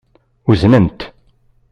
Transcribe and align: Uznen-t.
Uznen-t. 0.49 0.99